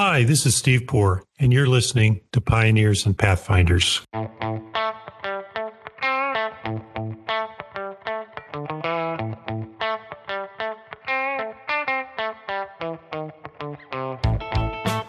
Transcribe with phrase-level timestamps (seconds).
[0.00, 4.00] Hi, this is Steve Poor, and you're listening to Pioneers and Pathfinders.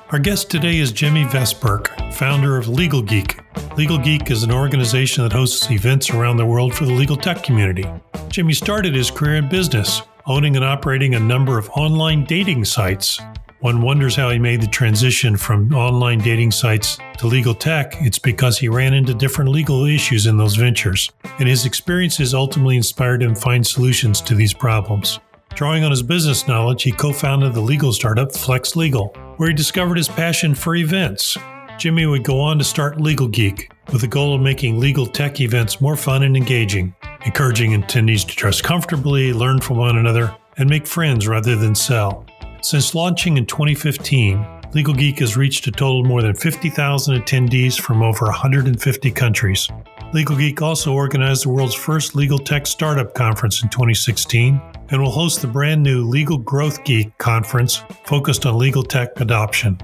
[0.10, 3.38] Our guest today is Jimmy Vestbirk, founder of Legal Geek.
[3.78, 7.44] Legal Geek is an organization that hosts events around the world for the legal tech
[7.44, 7.86] community.
[8.30, 13.22] Jimmy started his career in business, owning and operating a number of online dating sites
[13.60, 17.96] one wonders how he made the transition from online dating sites to legal tech.
[18.00, 22.78] It's because he ran into different legal issues in those ventures, and his experiences ultimately
[22.78, 25.20] inspired him to find solutions to these problems.
[25.56, 29.56] Drawing on his business knowledge, he co founded the legal startup Flex Legal, where he
[29.56, 31.38] discovered his passion for events.
[31.78, 35.40] Jimmy would go on to start Legal Geek with the goal of making legal tech
[35.42, 36.94] events more fun and engaging,
[37.26, 42.26] encouraging attendees to dress comfortably, learn from one another, and make friends rather than sell.
[42.62, 47.80] Since launching in 2015, Legal Geek has reached a total of more than 50,000 attendees
[47.80, 49.70] from over 150 countries.
[50.14, 55.10] Legal Geek also organized the world's first legal tech startup conference in 2016 and will
[55.10, 59.80] host the brand new Legal Growth Geek conference focused on legal tech adoption.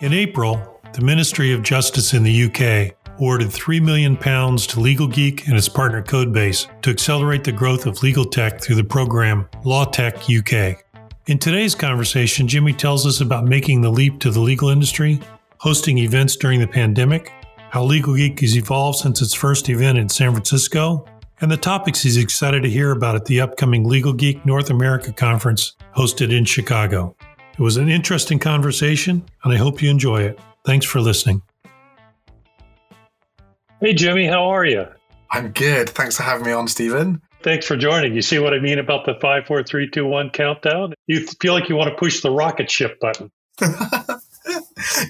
[0.00, 5.46] In April, the Ministry of Justice in the UK awarded £3 million to Legal Geek
[5.48, 9.84] and its partner Codebase to accelerate the growth of legal tech through the program Law
[9.84, 10.84] Tech UK.
[11.28, 15.20] In today's conversation, Jimmy tells us about making the leap to the legal industry,
[15.58, 17.30] hosting events during the pandemic,
[17.70, 21.06] how Legal Geek has evolved since its first event in San Francisco,
[21.40, 25.12] and the topics he's excited to hear about at the upcoming Legal Geek North America
[25.12, 27.14] conference hosted in Chicago.
[27.52, 30.40] It was an interesting conversation, and I hope you enjoy it.
[30.66, 31.40] Thanks for listening.
[33.80, 34.86] Hey, Jimmy, how are you?
[35.30, 35.88] I'm good.
[35.88, 37.22] Thanks for having me on, Stephen.
[37.42, 38.14] Thanks for joining.
[38.14, 40.94] You see what I mean about the five, four, three, two, one countdown?
[41.06, 43.30] You feel like you want to push the rocket ship button.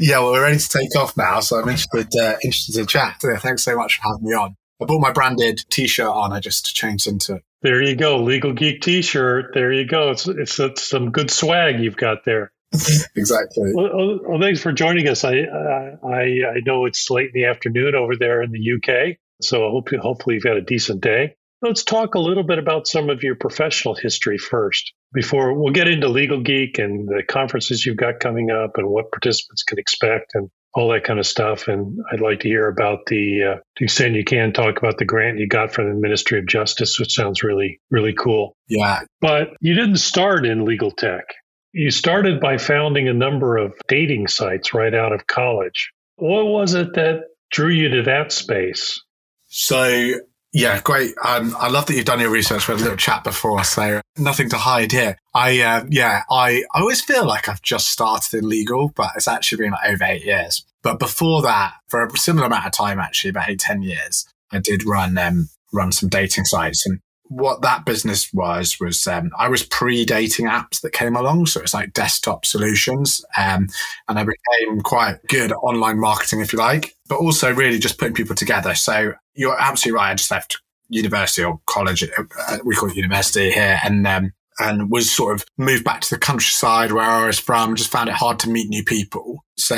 [0.00, 3.16] yeah, well, we're ready to take off now, so I'm interested uh, interested to chat.
[3.22, 4.56] Yeah, thanks so much for having me on.
[4.80, 6.32] I bought my branded T-shirt on.
[6.32, 7.42] I just changed into it.
[7.62, 9.52] There you go, Legal Geek T-shirt.
[9.54, 10.10] There you go.
[10.10, 12.52] It's it's, it's some good swag you've got there.
[13.16, 13.72] exactly.
[13.74, 15.24] Well, well, thanks for joining us.
[15.24, 16.22] I, I
[16.56, 19.90] I know it's late in the afternoon over there in the UK, so I hope
[19.90, 21.36] hopefully you've had a decent day.
[21.62, 25.86] Let's talk a little bit about some of your professional history first before we'll get
[25.86, 30.32] into Legal Geek and the conferences you've got coming up and what participants can expect
[30.34, 31.68] and all that kind of stuff.
[31.68, 34.98] And I'd like to hear about the, uh, to the extent you can, talk about
[34.98, 38.56] the grant you got from the Ministry of Justice, which sounds really, really cool.
[38.68, 39.02] Yeah.
[39.20, 41.24] But you didn't start in legal tech.
[41.72, 45.92] You started by founding a number of dating sites right out of college.
[46.16, 47.20] What was it that
[47.52, 49.00] drew you to that space?
[49.46, 50.14] So
[50.52, 51.14] yeah, great.
[51.24, 52.68] Um, I love that you've done your research.
[52.68, 55.16] We had a little chat before, so nothing to hide here.
[55.34, 59.28] I, uh, yeah, I, I always feel like I've just started in legal, but it's
[59.28, 60.64] actually been like over eight years.
[60.82, 64.58] But before that, for a similar amount of time, actually, about eight, 10 years, I
[64.58, 66.84] did run, um, run some dating sites.
[66.84, 67.00] And
[67.32, 71.72] what that business was was um, I was pre-dating apps that came along, so it's
[71.72, 73.68] like desktop solutions, um,
[74.08, 77.98] and I became quite good at online marketing, if you like, but also really just
[77.98, 78.74] putting people together.
[78.74, 80.10] So you're absolutely right.
[80.10, 84.90] I just left university or college, uh, we call it university here, and um, and
[84.90, 87.76] was sort of moved back to the countryside where I was from.
[87.76, 89.76] Just found it hard to meet new people, so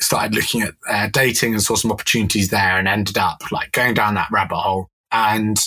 [0.00, 3.94] started looking at uh, dating and saw some opportunities there, and ended up like going
[3.94, 5.64] down that rabbit hole and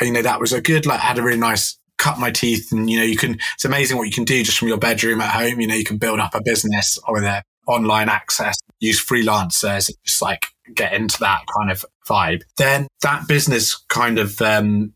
[0.00, 2.72] you know, that was a good, like, had a really nice cut my teeth.
[2.72, 5.20] And, you know, you can, it's amazing what you can do just from your bedroom
[5.20, 5.60] at home.
[5.60, 10.22] You know, you can build up a business or their online access, use freelancers, just
[10.22, 12.42] like get into that kind of vibe.
[12.56, 14.94] Then that business kind of, um,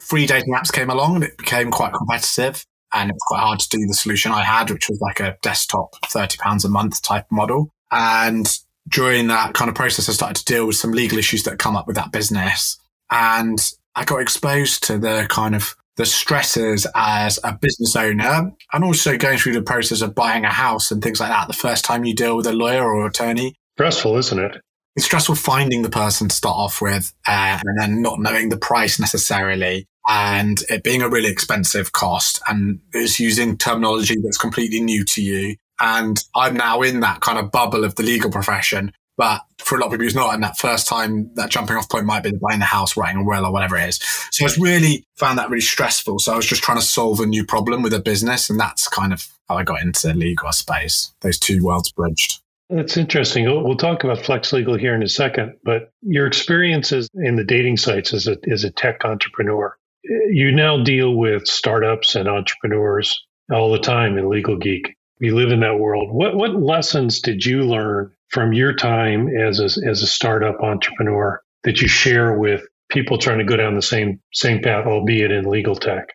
[0.00, 3.60] free dating apps came along and it became quite competitive and it was quite hard
[3.60, 7.02] to do the solution I had, which was like a desktop, 30 pounds a month
[7.02, 7.70] type model.
[7.90, 11.58] And during that kind of process, I started to deal with some legal issues that
[11.58, 12.78] come up with that business.
[13.10, 13.58] And
[13.98, 19.18] I got exposed to the kind of the stresses as a business owner and also
[19.18, 21.48] going through the process of buying a house and things like that.
[21.48, 23.56] The first time you deal with a lawyer or attorney.
[23.74, 24.60] Stressful, isn't it?
[24.94, 28.56] It's stressful finding the person to start off with uh, and then not knowing the
[28.56, 34.80] price necessarily and it being a really expensive cost and it's using terminology that's completely
[34.80, 35.56] new to you.
[35.80, 39.80] And I'm now in that kind of bubble of the legal profession but for a
[39.80, 40.32] lot of people, it's not.
[40.32, 43.24] And that first time, that jumping off point might be buying the house, writing a
[43.24, 43.98] will, or whatever it is.
[44.30, 46.20] So it's really found that really stressful.
[46.20, 48.48] So I was just trying to solve a new problem with a business.
[48.48, 52.40] And that's kind of how I got into legal space, those two worlds bridged.
[52.70, 53.44] That's interesting.
[53.44, 57.78] We'll talk about Flex Legal here in a second, but your experiences in the dating
[57.78, 63.18] sites as a, as a tech entrepreneur, you now deal with startups and entrepreneurs
[63.52, 64.94] all the time in Legal Geek.
[65.18, 66.12] you live in that world.
[66.12, 71.40] What what lessons did you learn from your time as a, as a startup entrepreneur
[71.64, 75.44] that you share with people trying to go down the same same path, albeit in
[75.44, 76.08] legal tech?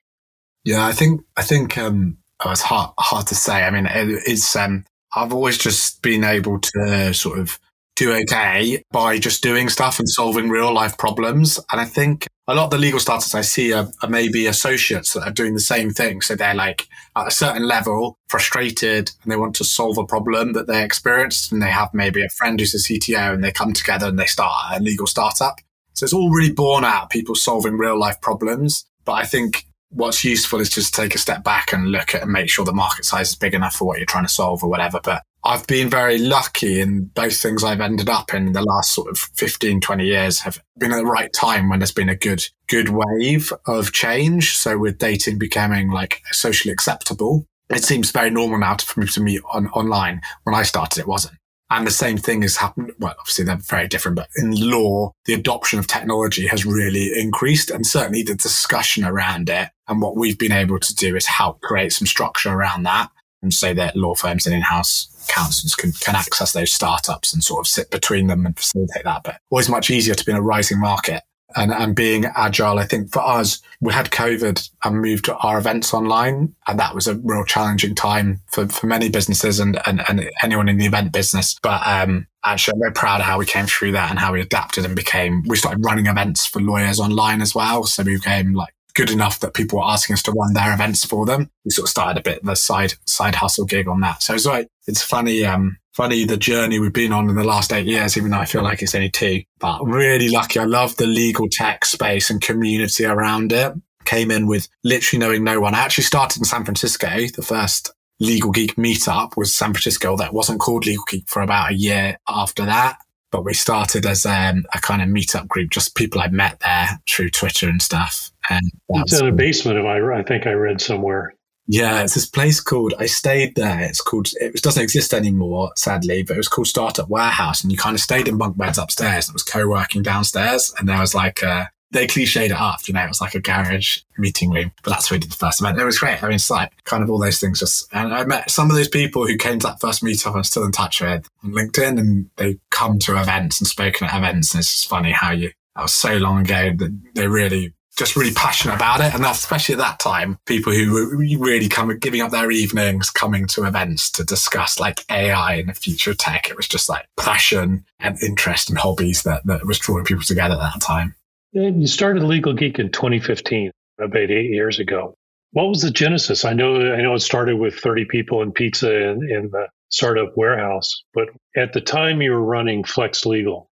[0.64, 3.64] Yeah, I think I think um, oh, it's hard hard to say.
[3.64, 7.60] I mean, it, it's um, I've always just been able to sort of
[7.96, 11.60] do okay by just doing stuff and solving real life problems.
[11.72, 15.14] And I think a lot of the legal startups I see are, are, maybe associates
[15.14, 16.22] that are doing the same thing.
[16.22, 20.54] So they're like at a certain level frustrated and they want to solve a problem
[20.54, 23.74] that they experienced and they have maybe a friend who's a CTO and they come
[23.74, 25.56] together and they start a legal startup.
[25.94, 28.86] So it's all really born out people solving real life problems.
[29.06, 32.32] But I think what's useful is just take a step back and look at and
[32.32, 34.70] make sure the market size is big enough for what you're trying to solve or
[34.70, 35.00] whatever.
[35.04, 39.10] But I've been very lucky in both things I've ended up in the last sort
[39.10, 42.46] of 15, 20 years have been at the right time when there's been a good,
[42.70, 44.56] good wave of change.
[44.56, 49.20] So with dating becoming like socially acceptable, it seems very normal now for me to
[49.20, 50.22] meet on online.
[50.44, 51.36] When I started, it wasn't.
[51.70, 52.94] And the same thing has happened.
[53.00, 57.70] Well, obviously they're very different, but in law, the adoption of technology has really increased
[57.70, 59.70] and certainly the discussion around it.
[59.90, 63.10] And what we've been able to do is help create some structure around that
[63.44, 67.60] and so that law firms and in-house counsels can, can access those startups and sort
[67.60, 69.24] of sit between them and facilitate that.
[69.24, 71.22] But always much easier to be in a rising market
[71.56, 72.80] and, and being agile.
[72.80, 76.56] I think for us, we had COVID and moved to our events online.
[76.68, 80.70] And that was a real challenging time for, for many businesses and, and, and anyone
[80.70, 81.58] in the event business.
[81.62, 84.42] But, um, actually, I'm very proud of how we came through that and how we
[84.42, 87.84] adapted and became, we started running events for lawyers online as well.
[87.84, 91.06] So we became like good enough that people were asking us to run their events
[91.06, 91.50] for them.
[91.66, 94.24] We sort of started a bit of a side side hustle gig on that.
[94.24, 97.74] So it's like it's funny, um, funny the journey we've been on in the last
[97.74, 99.44] eight years, even though I feel like it's only two.
[99.60, 100.60] But really lucky.
[100.60, 103.74] I love the legal tech space and community around it.
[104.06, 105.74] Came in with literally knowing no one.
[105.74, 107.08] I actually started in San Francisco.
[107.36, 110.18] The first Legal Geek meetup was San Francisco.
[110.18, 112.98] That wasn't called Legal Geek for about a year after that
[113.32, 117.02] but we started as um, a kind of meetup group, just people I met there
[117.10, 118.32] through Twitter and stuff.
[118.50, 121.34] And it's in a basement of I, I think I read somewhere.
[121.66, 122.94] Yeah, it's this place called.
[123.00, 123.82] I stayed there.
[123.82, 124.28] It's called.
[124.42, 128.02] It doesn't exist anymore, sadly, but it was called Startup Warehouse, and you kind of
[128.02, 129.30] stayed in bunk beds upstairs.
[129.30, 133.04] It was co-working downstairs, and there was like a they cliched it up, you know,
[133.04, 135.80] it was like a garage meeting room, but that's where we did the first event.
[135.80, 136.22] It was great.
[136.22, 138.76] I mean, it's like kind of all those things just, and I met some of
[138.76, 142.00] those people who came to that first meetup I'm still in touch with on LinkedIn
[142.00, 144.54] and they come to events and spoken at events.
[144.54, 148.16] And it's just funny how you, that was so long ago that they really just
[148.16, 149.14] really passionate about it.
[149.14, 153.48] And especially at that time, people who were really come giving up their evenings coming
[153.48, 156.50] to events to discuss like AI and the future of tech.
[156.50, 160.56] It was just like passion and interest and hobbies that, that was drawing people together
[160.56, 161.16] at that time.
[161.52, 163.70] You started Legal Geek in 2015,
[164.00, 165.14] about eight years ago.
[165.52, 166.46] What was the genesis?
[166.46, 170.36] I know I know it started with 30 people and pizza in, in the startup
[170.36, 173.70] warehouse, but at the time you were running Flex Legal.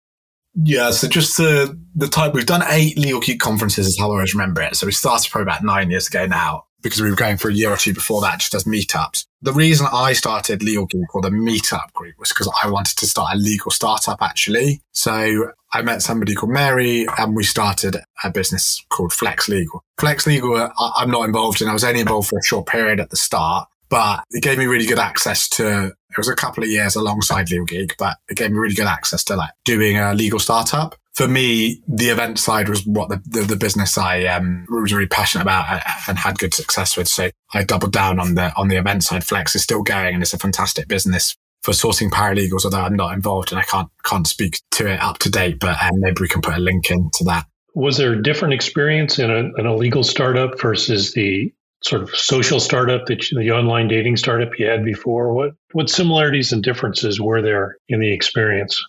[0.53, 4.15] Yeah, so just the the type we've done eight Legal Geek conferences is how I
[4.15, 4.75] always remember it.
[4.75, 7.53] So we started probably about nine years ago now because we were going for a
[7.53, 9.25] year or two before that just as meetups.
[9.41, 13.07] The reason I started Legal Geek or the meetup group was because I wanted to
[13.07, 14.81] start a legal startup actually.
[14.91, 19.83] So I met somebody called Mary and we started a business called Flex Legal.
[19.99, 21.67] Flex Legal, uh, I'm not involved in.
[21.67, 24.65] I was only involved for a short period at the start, but it gave me
[24.65, 28.37] really good access to, it was a couple of years alongside Legal Geek but it
[28.37, 32.39] gave me really good access to like doing a legal startup for me, the event
[32.39, 36.39] side was what the, the, the, business I um, was really passionate about and had
[36.39, 37.07] good success with.
[37.07, 39.25] So I doubled down on the on the event side.
[39.25, 43.13] Flex is still going and it's a fantastic business for sourcing paralegals, although I'm not
[43.13, 45.59] involved and I can't can't speak to it up to date.
[45.59, 47.45] But um, maybe we can put a link into that.
[47.75, 52.09] Was there a different experience in a, in a legal startup versus the sort of
[52.15, 55.33] social startup that you, the online dating startup you had before?
[55.33, 58.81] What what similarities and differences were there in the experience?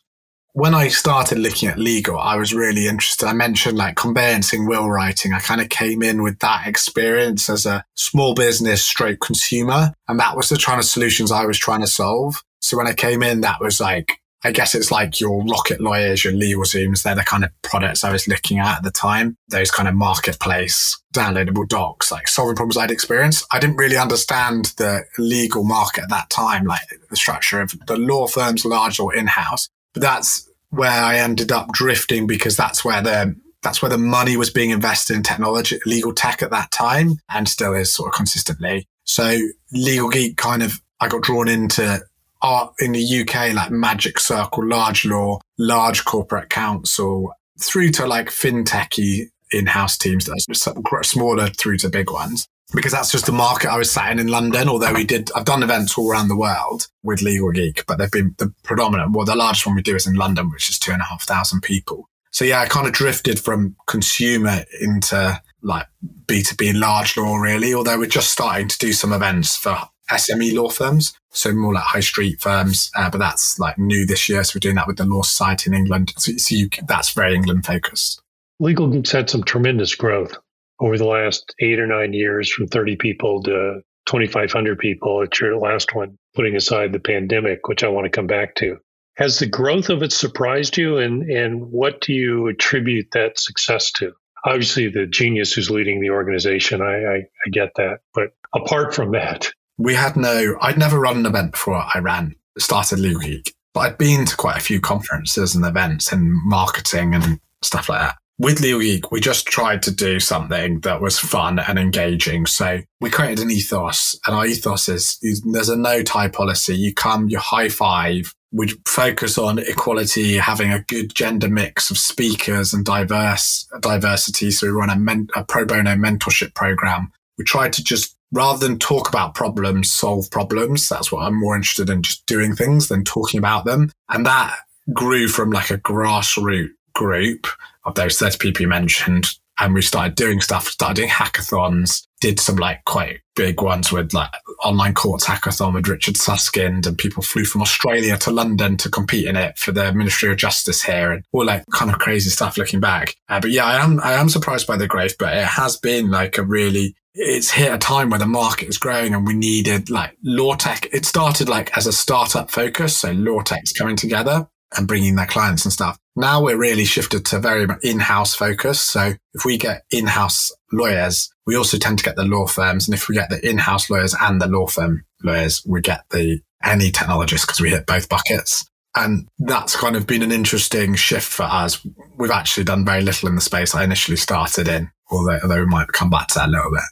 [0.54, 3.26] when I started looking at legal, I was really interested.
[3.26, 5.32] I mentioned like conveyancing, will writing.
[5.32, 9.94] I kind of came in with that experience as a small business stroke consumer.
[10.08, 12.42] And that was the kind of solutions I was trying to solve.
[12.60, 16.24] So when I came in, that was like, I guess it's like your rocket lawyers,
[16.24, 17.02] your LegalZooms.
[17.02, 19.36] They're the kind of products I was looking at at the time.
[19.48, 23.46] Those kind of marketplace downloadable docs, like solving problems I'd experienced.
[23.52, 27.96] I didn't really understand the legal market at that time, like the structure of the
[27.96, 29.68] law firms, large or in-house.
[29.92, 34.36] But that's where I ended up drifting because that's where the that's where the money
[34.36, 38.16] was being invested in technology, legal tech at that time, and still is sort of
[38.16, 38.88] consistently.
[39.04, 39.38] So
[39.72, 42.00] Legal Geek kind of I got drawn into
[42.42, 48.28] art in the UK, like Magic Circle, large law, large corporate counsel, through to like
[48.28, 52.46] fintechy in-house teams that are smaller through to big ones.
[52.74, 54.68] because that's just the market I was sat in in London.
[54.68, 58.10] Although we did, I've done events all around the world with Legal Geek, but they've
[58.10, 60.92] been the predominant, well, the largest one we do is in London, which is two
[60.92, 62.08] and a half thousand people.
[62.30, 65.86] So yeah, I kind of drifted from consumer into like
[66.26, 69.76] B2B large law really, although we're just starting to do some events for
[70.10, 71.12] SME law firms.
[71.32, 74.44] So more like high street firms, uh, but that's like new this year.
[74.44, 76.12] So we're doing that with the Law Society in England.
[76.18, 78.22] So, so you, that's very England focused.
[78.60, 80.36] Legal Geeks had some tremendous growth
[80.78, 85.56] over the last eight or nine years from 30 people to 2,500 people at your
[85.56, 88.78] last one, putting aside the pandemic, which I want to come back to.
[89.16, 93.92] Has the growth of it surprised you, and, and what do you attribute that success
[93.92, 94.12] to?
[94.44, 98.00] Obviously, the genius who's leading the organization, I, I, I get that.
[98.14, 102.34] But apart from that, we had no, I'd never run an event before I ran,
[102.58, 107.14] started Legal Geek, but I'd been to quite a few conferences and events in marketing
[107.14, 111.18] and stuff like that with Legal Geek, we just tried to do something that was
[111.18, 112.46] fun and engaging.
[112.46, 116.76] So we created an ethos, and our ethos is, is there's a no tie policy.
[116.76, 118.34] You come, you high five.
[118.50, 124.50] We focus on equality, having a good gender mix of speakers and diverse diversity.
[124.50, 127.12] So we run a, men, a pro bono mentorship program.
[127.38, 130.88] We try to just rather than talk about problems, solve problems.
[130.88, 133.92] That's what I'm more interested in, just doing things than talking about them.
[134.08, 134.56] And that
[134.92, 137.46] grew from like a grassroots group
[137.84, 139.28] of those 30 people you mentioned.
[139.58, 144.14] And we started doing stuff, started doing hackathons, did some like quite big ones with
[144.14, 144.30] like
[144.64, 149.26] online courts hackathon with Richard Susskind and people flew from Australia to London to compete
[149.26, 152.56] in it for the Ministry of Justice here and all like kind of crazy stuff
[152.56, 153.14] looking back.
[153.28, 156.10] Uh, but yeah, I am, I am surprised by the growth, but it has been
[156.10, 159.90] like a really, it's hit a time where the market is growing and we needed
[159.90, 160.86] like law tech.
[160.92, 162.96] It started like as a startup focus.
[162.96, 165.98] So law tech's coming together and bringing their clients and stuff.
[166.16, 168.80] Now we're really shifted to very in-house focus.
[168.80, 172.88] So if we get in-house lawyers, we also tend to get the law firms.
[172.88, 176.40] And if we get the in-house lawyers and the law firm lawyers, we get the
[176.64, 178.64] any technologists because we hit both buckets.
[178.94, 181.84] And that's kind of been an interesting shift for us.
[182.18, 185.66] We've actually done very little in the space I initially started in, although, although we
[185.66, 186.82] might come back to that a little bit.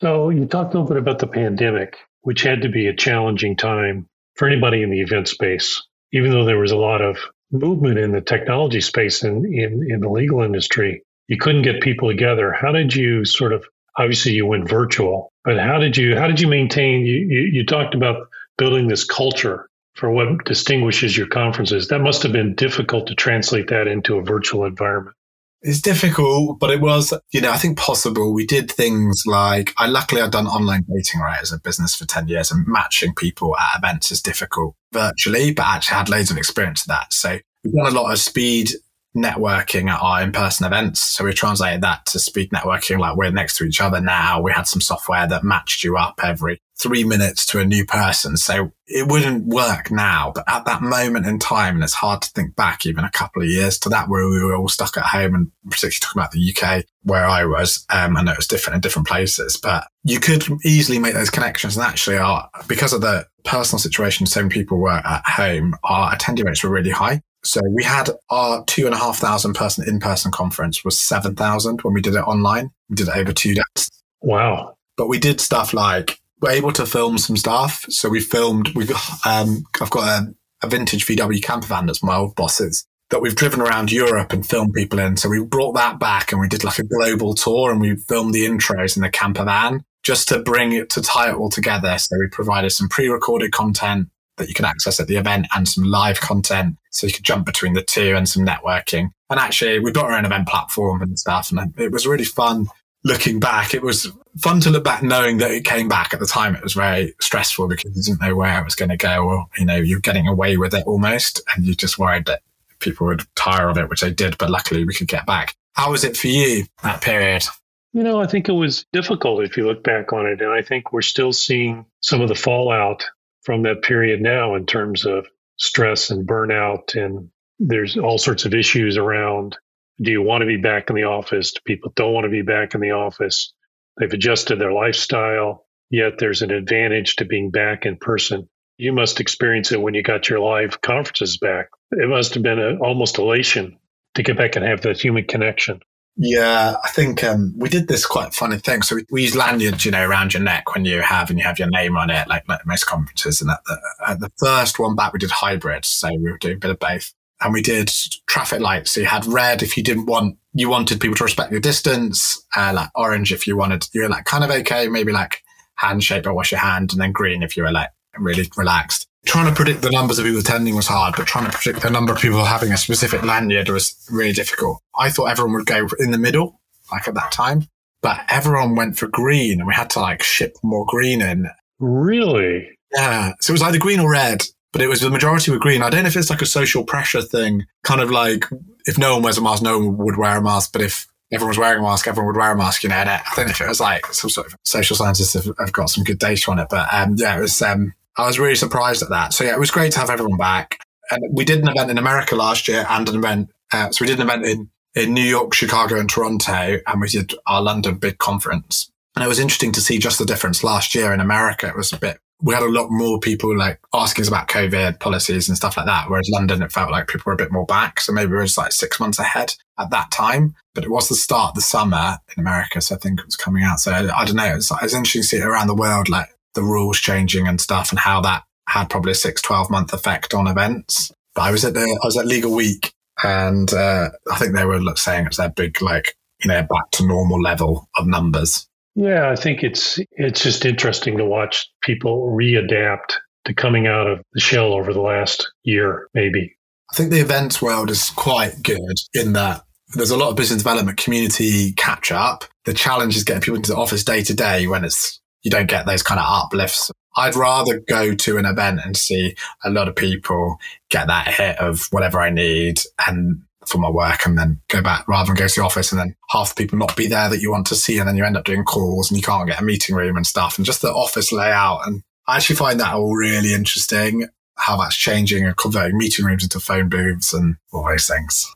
[0.00, 3.56] So you talked a little bit about the pandemic, which had to be a challenging
[3.56, 7.18] time for anybody in the event space even though there was a lot of
[7.50, 12.08] movement in the technology space in, in, in the legal industry, you couldn't get people
[12.08, 12.52] together.
[12.52, 13.64] How did you sort of
[13.96, 17.66] obviously you went virtual, but how did you how did you maintain you, you, you
[17.66, 21.88] talked about building this culture for what distinguishes your conferences.
[21.88, 25.16] That must have been difficult to translate that into a virtual environment.
[25.60, 28.32] It's difficult, but it was, you know, I think possible.
[28.32, 32.06] We did things like, I luckily I'd done online dating right as a business for
[32.06, 36.38] 10 years and matching people at events is difficult virtually, but actually had loads of
[36.38, 37.12] experience of that.
[37.12, 38.70] So we've done a lot of speed
[39.16, 41.00] networking at our in-person events.
[41.00, 44.40] So we translated that to speed networking, like we're next to each other now.
[44.40, 48.36] We had some software that matched you up every three minutes to a new person.
[48.36, 52.30] So it wouldn't work now, but at that moment in time, and it's hard to
[52.30, 55.04] think back even a couple of years to that where we were all stuck at
[55.04, 57.84] home and particularly talking about the UK where I was.
[57.90, 61.30] Um, I know it was different in different places, but you could easily make those
[61.30, 61.76] connections.
[61.76, 66.14] And actually our, because of the personal situation, so many people were at home, our
[66.14, 67.20] attendee rates were really high.
[67.44, 71.82] So we had our two and a half thousand person in person conference was 7,000
[71.82, 72.70] when we did it online.
[72.88, 73.90] We did it over two days.
[74.20, 74.76] Wow.
[74.96, 77.84] But we did stuff like we're able to film some stuff.
[77.88, 78.88] So we filmed, we
[79.26, 83.36] um, I've got a, a vintage VW camper van that's my old boss's that we've
[83.36, 85.16] driven around Europe and filmed people in.
[85.16, 88.34] So we brought that back and we did like a global tour and we filmed
[88.34, 91.96] the intros in the camper van just to bring it to tie it all together.
[91.98, 95.84] So we provided some pre-recorded content that you can access at the event and some
[95.84, 96.76] live content.
[96.90, 99.08] So you could jump between the two and some networking.
[99.30, 101.50] And actually, we've got our own event platform and stuff.
[101.50, 102.68] And it was really fun
[103.08, 103.74] looking back.
[103.74, 106.54] It was fun to look back knowing that it came back at the time.
[106.54, 109.46] It was very stressful because you didn't know where it was going to go or,
[109.58, 111.42] you know, you're getting away with it almost.
[111.54, 112.42] And you just worried that
[112.78, 114.38] people would tire of it, which they did.
[114.38, 115.56] But luckily we could get back.
[115.72, 117.44] How was it for you that period?
[117.92, 120.40] You know, I think it was difficult if you look back on it.
[120.40, 123.04] And I think we're still seeing some of the fallout
[123.42, 126.94] from that period now in terms of stress and burnout.
[126.94, 129.56] And there's all sorts of issues around
[130.00, 131.52] do you want to be back in the office?
[131.52, 133.52] Do people don't want to be back in the office?
[133.98, 138.48] They've adjusted their lifestyle, yet there's an advantage to being back in person.
[138.76, 141.70] You must experience it when you got your live conferences back.
[141.90, 143.78] It must have been a, almost elation
[144.14, 145.80] to get back and have that human connection.
[146.20, 148.82] Yeah, I think um, we did this quite funny thing.
[148.82, 151.44] So we, we, use lanyards, you know, around your neck when you have and you
[151.44, 153.40] have your name on it, like, like most conferences.
[153.40, 155.84] And at the, at the first one back, we did hybrid.
[155.84, 157.14] So we were doing a bit of both.
[157.40, 157.90] And we did
[158.26, 158.92] traffic lights.
[158.92, 162.44] So you had red if you didn't want you wanted people to respect your distance,
[162.56, 165.42] uh, like orange if you wanted, you were like kind of okay, maybe like
[165.76, 169.06] handshake or wash your hand, and then green if you were like really relaxed.
[169.26, 171.90] Trying to predict the numbers of people attending was hard, but trying to predict the
[171.90, 174.80] number of people having a specific lanyard was really difficult.
[174.98, 177.68] I thought everyone would go in the middle, like at that time,
[178.00, 181.48] but everyone went for green and we had to like ship more green in.
[181.78, 182.70] Really?
[182.92, 183.32] Yeah.
[183.40, 185.82] So it was either green or red, but it was the majority were green.
[185.82, 188.44] I don't know if it's like a social pressure thing, kind of like
[188.86, 190.72] if no one wears a mask, no one would wear a mask.
[190.72, 192.96] But if everyone was wearing a mask, everyone would wear a mask, you know.
[192.96, 195.72] And I don't know if it was like some sort of social scientists have, have
[195.72, 196.68] got some good data on it.
[196.70, 199.32] But um, yeah, it was, um, I was really surprised at that.
[199.32, 200.78] So yeah, it was great to have everyone back.
[201.10, 204.08] And we did an event in America last year and an event, uh, so we
[204.08, 207.96] did an event in, in New York, Chicago, and Toronto, and we did our London
[207.96, 208.90] big conference.
[209.16, 211.66] And it was interesting to see just the difference last year in America.
[211.66, 215.00] It was a bit we had a lot more people like asking us about COVID
[215.00, 216.08] policies and stuff like that.
[216.08, 218.00] Whereas London, it felt like people were a bit more back.
[218.00, 220.54] So maybe we were just like six months ahead at that time.
[220.74, 222.80] But it was the start of the summer in America.
[222.80, 223.80] So I think it was coming out.
[223.80, 224.54] So I, I don't know.
[224.54, 227.90] It's, it's interesting to see it around the world, like the rules changing and stuff
[227.90, 231.10] and how that had probably a six, 12 month effect on events.
[231.34, 232.92] But I was at the, I was at Legal Week
[233.24, 236.14] and uh, I think they were saying it's their big, like,
[236.44, 238.67] you know, back to normal level of numbers.
[238.98, 244.20] Yeah, I think it's it's just interesting to watch people readapt to coming out of
[244.32, 246.56] the shell over the last year, maybe.
[246.92, 249.62] I think the events world is quite good in that
[249.94, 252.44] there's a lot of business development community catch up.
[252.64, 255.70] The challenge is getting people into the office day to day when it's you don't
[255.70, 256.90] get those kind of uplifts.
[257.16, 260.58] I'd rather go to an event and see a lot of people
[260.90, 265.06] get that hit of whatever I need and for my work and then go back
[265.06, 267.40] rather than go to the office and then half the people not be there that
[267.40, 267.98] you want to see.
[267.98, 270.26] And then you end up doing calls and you can't get a meeting room and
[270.26, 271.86] stuff and just the office layout.
[271.86, 276.42] And I actually find that all really interesting how that's changing and converting meeting rooms
[276.42, 278.46] into phone booths and all those things.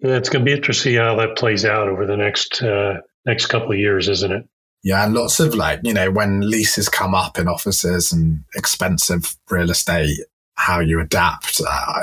[0.00, 3.46] Yeah, it's going to be interesting how that plays out over the next uh, next
[3.46, 4.48] couple of years, isn't it?
[4.82, 9.36] Yeah, and lots of like you know when leases come up in offices and expensive
[9.50, 10.18] real estate,
[10.54, 11.60] how you adapt.
[11.60, 12.02] Uh,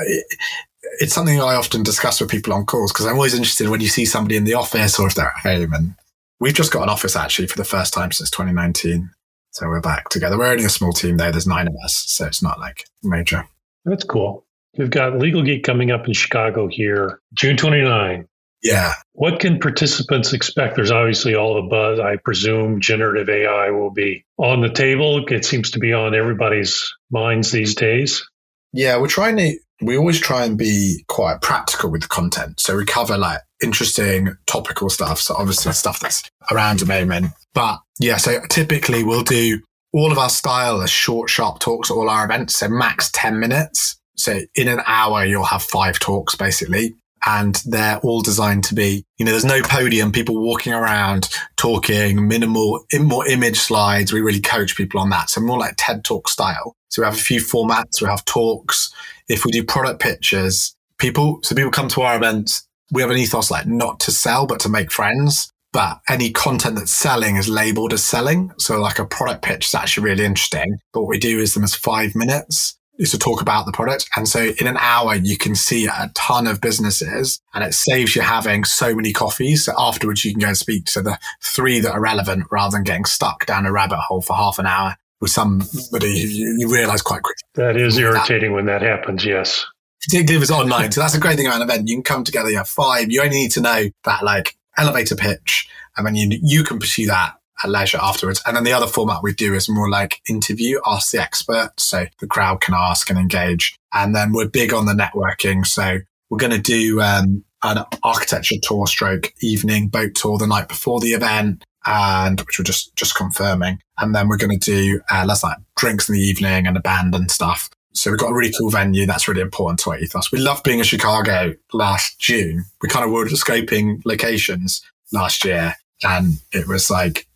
[0.99, 3.87] it's something I often discuss with people on calls because I'm always interested when you
[3.87, 5.73] see somebody in the office or if they're at home.
[5.73, 5.95] And
[6.39, 9.09] we've just got an office actually for the first time since 2019.
[9.51, 10.37] So we're back together.
[10.37, 11.31] We're only a small team though.
[11.31, 12.05] There's nine of us.
[12.07, 13.47] So it's not like major.
[13.85, 14.45] That's cool.
[14.77, 18.27] We've got Legal Geek coming up in Chicago here, June 29.
[18.61, 18.93] Yeah.
[19.13, 20.75] What can participants expect?
[20.75, 21.99] There's obviously all the buzz.
[21.99, 25.23] I presume generative AI will be on the table.
[25.27, 28.27] It seems to be on everybody's minds these days.
[28.73, 32.59] Yeah, we're trying to we always try and be quite practical with the content.
[32.59, 35.19] So we cover like interesting topical stuff.
[35.19, 37.27] So obviously stuff that's around the moment.
[37.53, 39.61] But yeah, so typically we'll do
[39.93, 42.55] all of our style as short, sharp talks at all our events.
[42.55, 43.99] So max 10 minutes.
[44.15, 46.95] So in an hour, you'll have five talks basically.
[47.27, 52.25] And they're all designed to be, you know, there's no podium, people walking around talking,
[52.25, 54.13] minimal, more image slides.
[54.13, 55.29] We really coach people on that.
[55.29, 56.77] So more like TED talk style.
[56.87, 58.01] So we have a few formats.
[58.01, 58.93] We have talks,
[59.27, 63.17] if we do product pitches, people, so people come to our events, we have an
[63.17, 65.51] ethos like not to sell, but to make friends.
[65.73, 68.53] But any content that's selling is labeled as selling.
[68.57, 70.77] So like a product pitch is actually really interesting.
[70.93, 74.09] But what we do is them as five minutes is to talk about the product.
[74.15, 78.15] And so in an hour, you can see a ton of businesses and it saves
[78.15, 79.65] you having so many coffees.
[79.65, 82.83] So afterwards, you can go and speak to the three that are relevant rather than
[82.83, 87.01] getting stuck down a rabbit hole for half an hour with somebody you, you realize
[87.01, 87.41] quite quickly.
[87.55, 88.55] That is irritating that.
[88.55, 89.65] when that happens, yes.
[90.01, 90.91] Particularly if it's online.
[90.91, 91.87] so that's a great thing about an event.
[91.87, 95.15] You can come together, you have five, you only need to know that like elevator
[95.15, 97.33] pitch, and then you, you can pursue that
[97.63, 98.41] at leisure afterwards.
[98.45, 101.71] And then the other format we do is more like interview, ask the expert.
[101.77, 103.75] So the crowd can ask and engage.
[103.93, 105.65] And then we're big on the networking.
[105.65, 110.67] So we're going to do um, an architecture tour stroke evening boat tour the night
[110.67, 113.79] before the event and which we're just just confirming.
[113.97, 116.81] And then we're going to do uh, let's like drinks in the evening and a
[116.81, 117.69] band and stuff.
[117.93, 120.31] So we've got a really cool venue that's really important to our ethos.
[120.31, 122.65] We loved being in Chicago last June.
[122.81, 127.26] We kind of were scoping locations last year, and it was like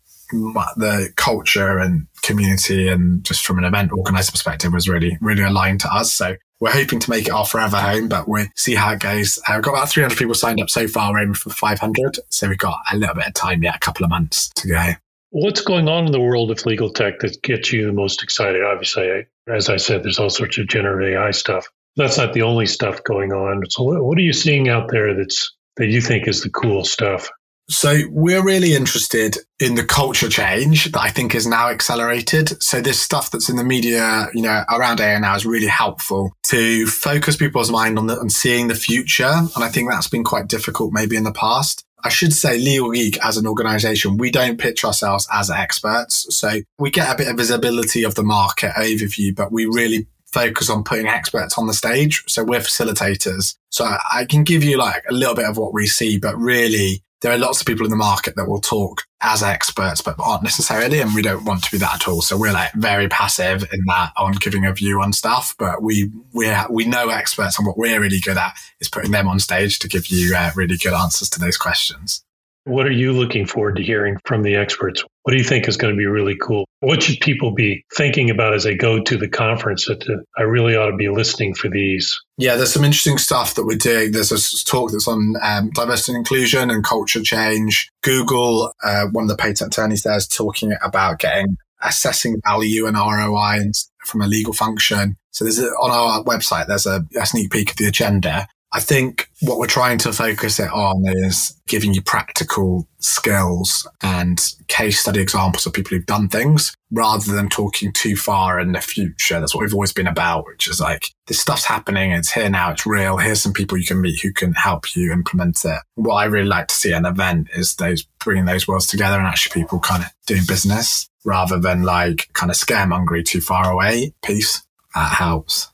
[0.76, 5.80] the culture and community and just from an event organizer perspective was really really aligned
[5.80, 6.12] to us.
[6.12, 9.36] So we're hoping to make it our forever home, but we'll see how it goes.
[9.48, 11.12] Uh, we've got about 300 people signed up so far.
[11.12, 12.20] We're aiming for 500.
[12.28, 14.90] So we've got a little bit of time yet, a couple of months to go.
[15.30, 18.62] What's going on in the world of legal tech that gets you the most excited?
[18.62, 21.66] Obviously, as I said, there's all sorts of generative AI stuff.
[21.96, 23.68] That's not the only stuff going on.
[23.68, 27.28] So what are you seeing out there that's that you think is the cool stuff?
[27.72, 32.62] So we're really interested in the culture change that I think is now accelerated.
[32.62, 36.36] So this stuff that's in the media, you know, around AI now is really helpful
[36.48, 39.24] to focus people's mind on, the, on seeing the future.
[39.24, 41.82] And I think that's been quite difficult maybe in the past.
[42.04, 46.26] I should say Legal Geek as an organization, we don't pitch ourselves as experts.
[46.36, 50.68] So we get a bit of visibility of the market overview, but we really focus
[50.68, 52.24] on putting experts on the stage.
[52.26, 53.56] So we're facilitators.
[53.70, 57.02] So I can give you like a little bit of what we see, but really
[57.22, 60.42] there are lots of people in the market that will talk as experts, but aren't
[60.42, 62.20] necessarily, and we don't want to be that at all.
[62.20, 66.10] So we're like very passive in that on giving a view on stuff, but we
[66.32, 69.78] we we know experts, and what we're really good at is putting them on stage
[69.78, 72.24] to give you uh, really good answers to those questions.
[72.64, 75.04] What are you looking forward to hearing from the experts?
[75.22, 76.64] What do you think is going to be really cool?
[76.80, 79.86] What should people be thinking about as they go to the conference?
[79.86, 82.16] That uh, I really ought to be listening for these.
[82.38, 84.12] Yeah, there's some interesting stuff that we're doing.
[84.12, 87.90] There's a talk that's on um, diversity and inclusion and culture change.
[88.02, 92.96] Google, uh, one of the patent attorneys there, is talking about getting assessing value and
[92.96, 93.72] ROI
[94.04, 95.16] from a legal function.
[95.30, 98.46] So there's a, on our website, there's a, a sneak peek of the agenda.
[98.74, 104.40] I think what we're trying to focus it on is giving you practical skills and
[104.68, 108.80] case study examples of people who've done things rather than talking too far in the
[108.80, 109.38] future.
[109.38, 112.12] That's what we've always been about, which is like this stuff's happening.
[112.12, 112.70] It's here now.
[112.70, 113.18] It's real.
[113.18, 115.80] Here's some people you can meet who can help you implement it.
[115.96, 119.18] What I really like to see at an event is those bringing those worlds together
[119.18, 123.70] and actually people kind of doing business rather than like kind of scaremongery too far
[123.70, 124.62] away piece.
[124.94, 125.71] That helps.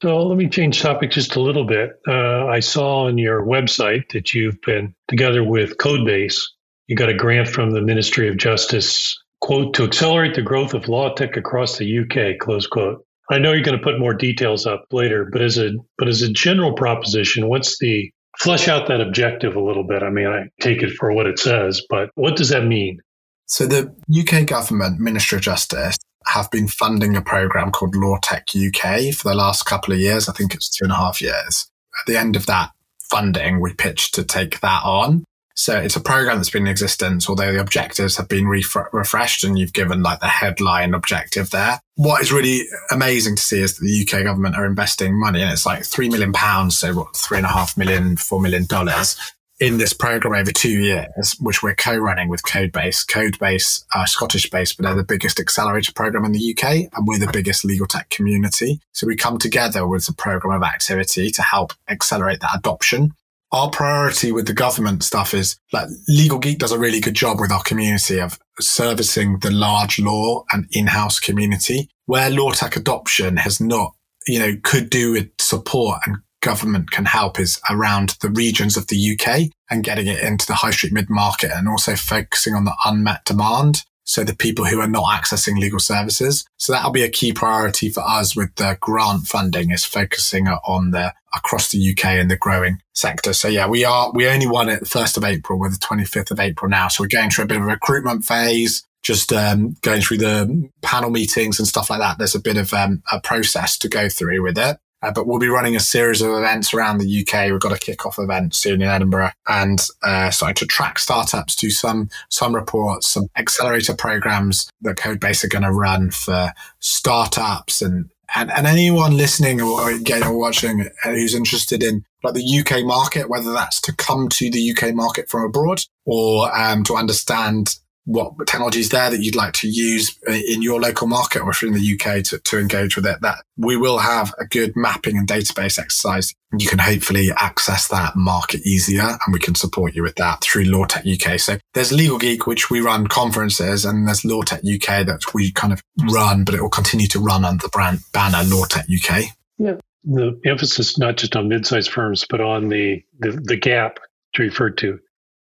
[0.00, 1.90] So let me change topic just a little bit.
[2.06, 6.40] Uh, I saw on your website that you've been together with Codebase.
[6.86, 10.88] You got a grant from the Ministry of Justice, quote, to accelerate the growth of
[10.88, 13.04] law tech across the UK, close quote.
[13.30, 16.22] I know you're going to put more details up later, but as a but as
[16.22, 20.02] a general proposition, what's the flesh out that objective a little bit?
[20.02, 23.00] I mean, I take it for what it says, but what does that mean?
[23.46, 28.48] So the UK government, Ministry of Justice, have been funding a program called Law Tech
[28.54, 30.28] UK for the last couple of years.
[30.28, 31.68] I think it's two and a half years.
[32.00, 32.70] At the end of that
[33.10, 35.24] funding, we pitched to take that on.
[35.54, 39.58] So it's a program that's been in existence, although the objectives have been refreshed and
[39.58, 41.80] you've given like the headline objective there.
[41.96, 42.62] What is really
[42.92, 46.08] amazing to see is that the UK government are investing money and it's like three
[46.08, 46.78] million pounds.
[46.78, 49.16] So what, three and a half million, four million dollars
[49.60, 53.06] in this program over two years, which we're co-running with Codebase.
[53.06, 57.18] Codebase are Scottish based, but they're the biggest accelerator program in the UK and we're
[57.18, 58.80] the biggest legal tech community.
[58.92, 63.14] So we come together with a program of activity to help accelerate that adoption.
[63.50, 67.40] Our priority with the government stuff is like Legal Geek does a really good job
[67.40, 73.38] with our community of servicing the large law and in-house community where law tech adoption
[73.38, 73.94] has not,
[74.26, 78.86] you know, could do with support and government can help is around the regions of
[78.88, 82.64] the UK and getting it into the high street mid market and also focusing on
[82.64, 83.84] the unmet demand.
[84.04, 86.46] So the people who are not accessing legal services.
[86.56, 90.92] So that'll be a key priority for us with the grant funding is focusing on
[90.92, 93.34] the across the UK and the growing sector.
[93.34, 95.58] So yeah, we are, we only won it the 1st of April.
[95.58, 96.88] We're the 25th of April now.
[96.88, 100.70] So we're going through a bit of a recruitment phase just um, going through the
[100.82, 102.18] panel meetings and stuff like that.
[102.18, 104.78] There's a bit of um, a process to go through with it.
[105.02, 107.50] Uh, but we'll be running a series of events around the UK.
[107.50, 111.70] We've got a kick-off event soon in Edinburgh and uh, starting to track startups, do
[111.70, 118.10] some some reports, some accelerator programs that Codebase are going to run for startups and,
[118.34, 122.84] and and anyone listening or again or watching uh, who's interested in like the UK
[122.84, 127.76] market, whether that's to come to the UK market from abroad or um, to understand
[128.08, 131.70] what technologies there that you'd like to use in your local market or if you're
[131.70, 135.18] in the UK to, to engage with it, that we will have a good mapping
[135.18, 136.34] and database exercise.
[136.58, 140.64] You can hopefully access that market easier and we can support you with that through
[140.64, 141.38] LawTech UK.
[141.38, 145.74] So there's Legal Geek, which we run conferences and there's LawTech UK that we kind
[145.74, 149.24] of run, but it will continue to run under the brand banner LawTech UK.
[149.58, 149.74] Yeah.
[150.04, 153.98] The emphasis not just on mid-sized firms, but on the, the, the gap
[154.34, 154.98] to refer to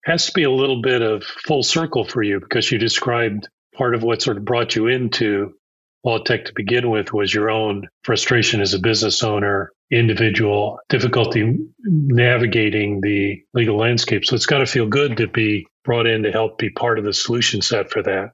[0.04, 3.94] has to be a little bit of full circle for you because you described part
[3.94, 5.54] of what sort of brought you into
[6.04, 11.58] law tech to begin with was your own frustration as a business owner, individual, difficulty
[11.84, 14.24] navigating the legal landscape.
[14.24, 17.04] So it's got to feel good to be brought in to help be part of
[17.04, 18.32] the solution set for that.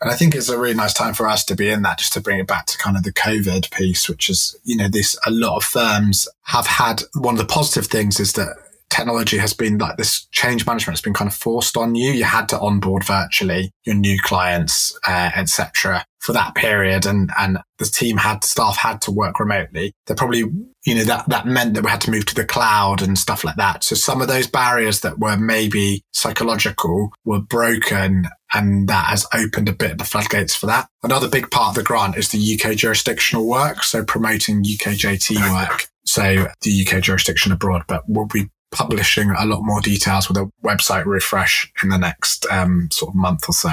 [0.00, 2.12] And I think it's a really nice time for us to be in that, just
[2.14, 5.16] to bring it back to kind of the COVID piece, which is, you know, this,
[5.24, 8.56] a lot of firms have had one of the positive things is that
[8.94, 12.12] technology has been like this change management has been kind of forced on you.
[12.12, 17.58] You had to onboard virtually your new clients, uh, etc., for that period and, and
[17.78, 19.92] the team had staff had to work remotely.
[20.06, 20.44] They probably,
[20.86, 23.44] you know, that, that meant that we had to move to the cloud and stuff
[23.44, 23.84] like that.
[23.84, 29.68] So some of those barriers that were maybe psychological were broken and that has opened
[29.68, 30.88] a bit of the floodgates for that.
[31.02, 33.82] Another big part of the grant is the UK jurisdictional work.
[33.82, 35.88] So promoting UKJT work.
[36.06, 40.50] So the UK jurisdiction abroad, but we'll be publishing a lot more details with a
[40.64, 43.70] website refresh in the next um, sort of month or so.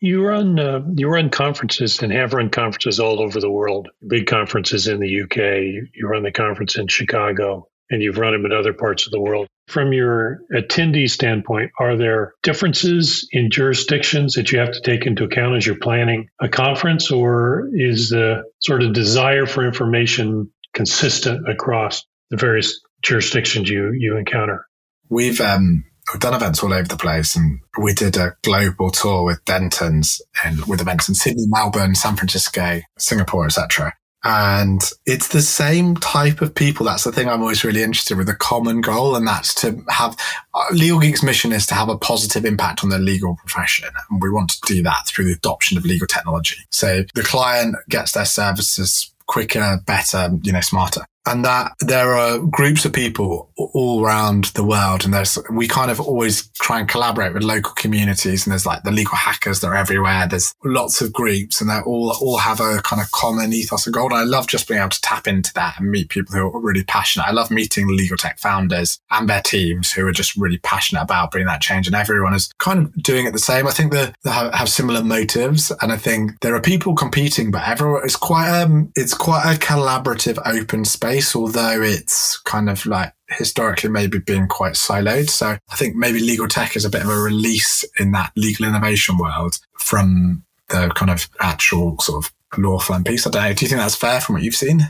[0.00, 3.88] You run uh, you run conferences and have run conferences all over the world.
[4.06, 5.86] Big conferences in the UK.
[5.94, 9.20] You run the conference in Chicago, and you've run them in other parts of the
[9.20, 9.46] world.
[9.68, 15.24] From your attendee standpoint, are there differences in jurisdictions that you have to take into
[15.24, 21.46] account as you're planning a conference, or is the sort of desire for information consistent
[21.46, 24.66] across the various jurisdictions you you encounter?
[25.08, 29.24] We've um, we've done events all over the place, and we did a global tour
[29.24, 33.92] with Dentons and with events in Sydney, Melbourne, San Francisco, Singapore, etc.
[34.22, 36.84] And it's the same type of people.
[36.84, 39.16] That's the thing I'm always really interested in with a common goal.
[39.16, 40.14] And that's to have
[40.52, 43.88] uh, Legal Geek's mission is to have a positive impact on the legal profession.
[44.10, 46.58] And we want to do that through the adoption of legal technology.
[46.70, 52.38] So the client gets their services quicker, better, you know, smarter and that there are
[52.38, 56.88] groups of people all around the world and there's we kind of always try and
[56.88, 61.00] collaborate with local communities and there's like the legal hackers that are everywhere there's lots
[61.00, 64.46] of groups and they all all have a kind of common ethos and i love
[64.46, 67.26] just being able to tap into that and meet people who are really passionate.
[67.26, 71.30] I love meeting legal tech founders and their teams who are just really passionate about
[71.30, 73.66] bringing that change and everyone is kind of doing it the same.
[73.66, 78.04] I think they have, similar motives and i think there are people competing but everyone
[78.04, 83.90] is quite um it's quite a collaborative open space, although it's kind of like historically
[83.90, 85.30] maybe been quite siloed.
[85.30, 88.66] So I think maybe legal tech is a bit of a release in that legal
[88.66, 93.26] innovation world from the kind of actual sort of law firm piece.
[93.26, 93.52] I don't know.
[93.52, 94.82] Do you think that's fair from what you've seen?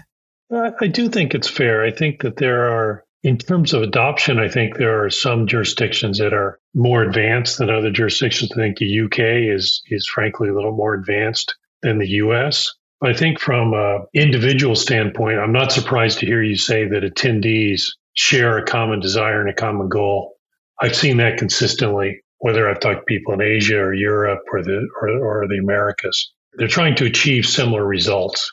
[0.53, 1.85] Uh, I do think it's fair.
[1.85, 6.19] I think that there are, in terms of adoption, I think there are some jurisdictions
[6.19, 8.51] that are more advanced than other jurisdictions.
[8.53, 12.75] I think the UK is is frankly a little more advanced than the US.
[13.03, 17.93] I think from an individual standpoint, I'm not surprised to hear you say that attendees
[18.15, 20.37] share a common desire and a common goal.
[20.81, 24.87] I've seen that consistently, whether I've talked to people in Asia or Europe or the
[25.01, 26.33] or, or the Americas.
[26.55, 28.51] They're trying to achieve similar results.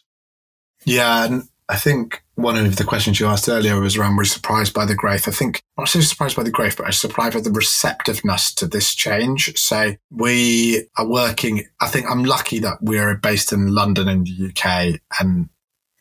[0.85, 4.73] Yeah, and I think one of the questions you asked earlier was around, were surprised
[4.73, 5.27] by the growth?
[5.27, 7.51] I think, I'm not so surprised by the growth, but I was surprised by the
[7.51, 9.57] receptiveness to this change.
[9.57, 14.49] So we are working, I think I'm lucky that we're based in London in the
[14.49, 15.49] UK and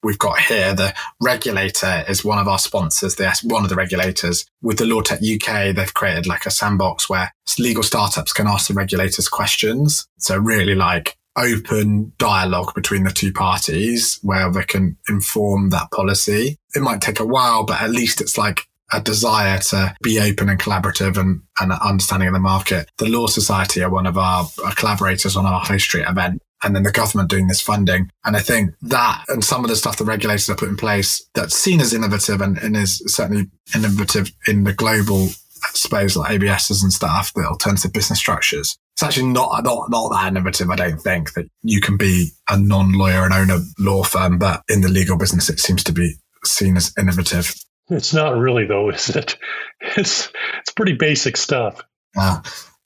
[0.07, 3.16] we've got here the regulator is one of our sponsors.
[3.16, 5.75] They're one of the regulators with the LawTech UK.
[5.75, 10.07] They've created like a sandbox where legal startups can ask the regulators questions.
[10.19, 16.57] So really like open dialogue between the two parties where they can inform that policy.
[16.75, 20.49] It might take a while, but at least it's like a desire to be open
[20.49, 22.88] and collaborative and, and understanding of the market.
[22.99, 26.75] The Law Society are one of our, our collaborators on our High Street event and
[26.75, 28.11] then the government doing this funding.
[28.25, 31.25] And I think that and some of the stuff the regulators have put in place
[31.35, 35.29] that's seen as innovative and, and is certainly innovative in the global
[35.75, 40.29] space like ABSs and stuff, the alternative business structures, it's actually not, not, not that
[40.29, 40.71] innovative.
[40.71, 44.62] I don't think that you can be a non-lawyer and own a law firm, but
[44.69, 46.14] in the legal business, it seems to be
[46.45, 47.55] seen as innovative.
[47.90, 49.37] It's not really though, is it?
[49.99, 51.83] It's, it's pretty basic stuff.
[52.19, 52.40] Uh,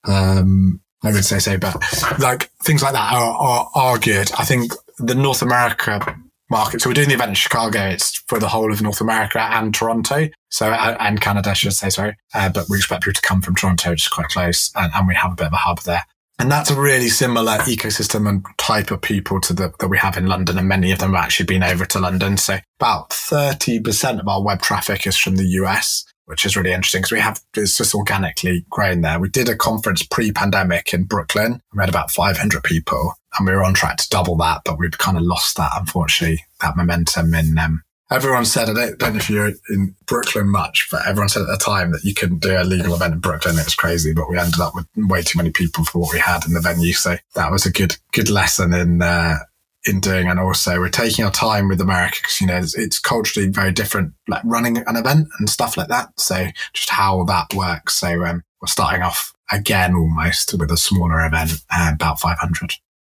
[0.04, 1.76] um, I would say so, but
[2.18, 4.30] like things like that are, are, are good.
[4.38, 6.16] I think the North America
[6.50, 6.82] market.
[6.82, 7.80] So we're doing the event in Chicago.
[7.80, 10.28] It's for the whole of North America and Toronto.
[10.50, 12.16] So, uh, and Canada, I should say, sorry.
[12.34, 14.70] Uh, but we expect people to come from Toronto, which is quite close.
[14.74, 16.04] And, and, we have a bit of a hub there.
[16.38, 20.16] And that's a really similar ecosystem and type of people to the, that we have
[20.16, 20.58] in London.
[20.58, 22.36] And many of them have actually been over to London.
[22.36, 27.00] So about 30% of our web traffic is from the US which is really interesting
[27.00, 29.18] because we have it's just organically grown there.
[29.18, 31.60] We did a conference pre-pandemic in Brooklyn.
[31.74, 34.98] We had about 500 people, and we were on track to double that, but we'd
[34.98, 37.58] kind of lost that, unfortunately, that momentum in.
[37.58, 41.42] Um, everyone said, I don't, don't know if you're in Brooklyn much, but everyone said
[41.42, 43.58] at the time that you couldn't do a legal event in Brooklyn.
[43.58, 46.20] It was crazy, but we ended up with way too many people for what we
[46.20, 46.92] had in the venue.
[46.92, 49.38] So that was a good, good lesson in, uh,
[49.86, 52.98] in doing and also we're taking our time with America because you know it's, it's,
[52.98, 56.08] culturally very different like running an event and stuff like that.
[56.18, 57.94] So just how that works.
[57.94, 62.74] So um, we're starting off again almost with a smaller event uh, about 500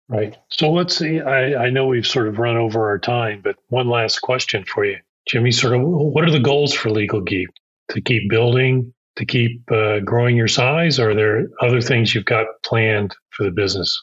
[0.09, 0.37] right.
[0.49, 1.21] So let's see.
[1.21, 4.85] I, I know we've sort of run over our time but one last question for
[4.85, 4.99] you.
[5.27, 7.49] Jimmy sort of what are the goals for Legal Geek?
[7.93, 12.25] To keep building to keep uh, growing your size or are there other things you've
[12.25, 14.01] got planned for the business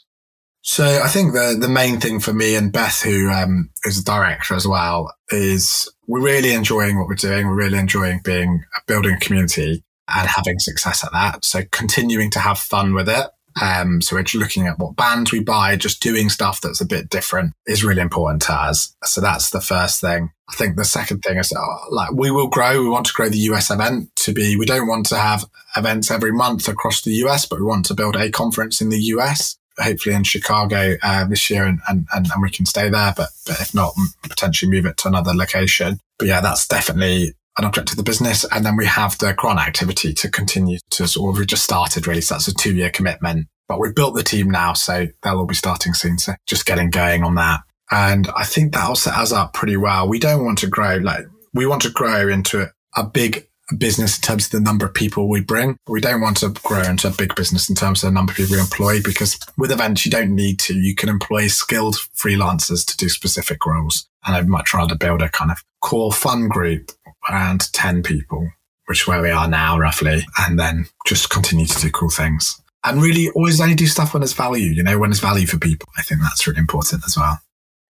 [0.67, 4.03] So I think the the main thing for me and Beth, who um, is a
[4.03, 7.47] director as well, is we're really enjoying what we're doing.
[7.47, 9.81] We're really enjoying being building a community
[10.13, 11.45] and having success at that.
[11.45, 13.27] So continuing to have fun with it.
[13.61, 17.09] Um, so we're looking at what bands we buy, just doing stuff that's a bit
[17.09, 18.93] different is really important to us.
[19.05, 20.31] So that's the first thing.
[20.49, 22.81] I think the second thing is uh, like we will grow.
[22.81, 25.45] We want to grow the US event to be, we don't want to have
[25.77, 28.99] events every month across the US, but we want to build a conference in the
[29.15, 33.13] US hopefully in Chicago uh, this year, and, and, and we can stay there.
[33.15, 35.99] But, but if not, potentially move it to another location.
[36.17, 38.45] But yeah, that's definitely an object of the business.
[38.51, 42.07] And then we have the grant activity to continue to sort of, we just started
[42.07, 42.21] really.
[42.21, 44.73] So that's a two year commitment, but we've built the team now.
[44.73, 46.17] So they'll all be starting soon.
[46.17, 47.61] So just getting going on that.
[47.89, 50.07] And I think that'll set us up pretty well.
[50.07, 54.21] We don't want to grow like we want to grow into a big business in
[54.21, 55.77] terms of the number of people we bring.
[55.87, 58.37] We don't want to grow into a big business in terms of the number of
[58.37, 60.73] people we employ because with events, you don't need to.
[60.73, 64.07] You can employ skilled freelancers to do specific roles.
[64.25, 66.91] And I'd much rather build a kind of core fun group
[67.29, 68.49] around 10 people,
[68.85, 72.61] which is where we are now roughly, and then just continue to do cool things.
[72.83, 75.57] And really always only do stuff when there's value, you know, when there's value for
[75.57, 75.89] people.
[75.97, 77.39] I think that's really important as well.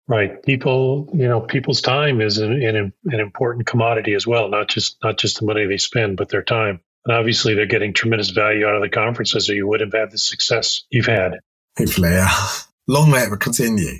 [0.08, 0.42] Right.
[0.44, 4.98] People, you know, people's time is an, an, an important commodity as well, not just
[5.04, 6.80] not just the money they spend, but their time.
[7.06, 10.12] And obviously, they're getting tremendous value out of the conferences, or you would have had
[10.12, 11.40] the success you've had.
[11.78, 12.30] Hopefully, yeah.
[12.88, 14.00] Long may it continue.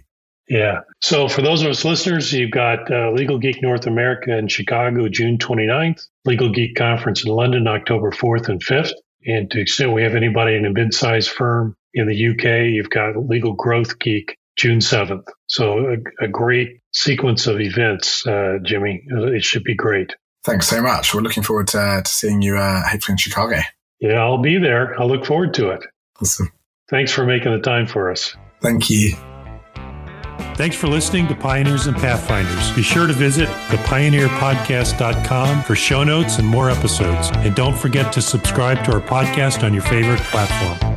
[0.50, 0.82] Yeah.
[1.02, 5.10] So for those of us listeners, you've got uh, Legal Geek North America in Chicago,
[5.10, 8.94] June 29th, Legal Geek Conference in London, October 4th and 5th.
[9.26, 13.18] And to extent we have anybody in a mid-sized firm in the UK, you've got
[13.18, 15.26] Legal Growth Geek June 7th.
[15.48, 19.04] So a, a great sequence of events, uh, Jimmy.
[19.08, 20.16] It should be great.
[20.44, 21.14] Thanks so much.
[21.14, 23.60] We're looking forward to, uh, to seeing you uh, hopefully in Chicago.
[24.00, 25.00] Yeah, I'll be there.
[25.00, 25.82] I'll look forward to it.
[26.22, 26.52] Awesome.
[26.90, 28.36] Thanks for making the time for us.
[28.62, 29.14] Thank you.
[30.56, 32.72] Thanks for listening to Pioneers and Pathfinders.
[32.72, 37.30] Be sure to visit thepioneerpodcast.com for show notes and more episodes.
[37.36, 40.97] And don't forget to subscribe to our podcast on your favorite platform.